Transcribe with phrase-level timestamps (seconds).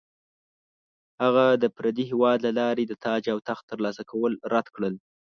[1.23, 4.95] هغه د پردي هیواد له لارې د تاج او تخت ترلاسه کول رد کړل.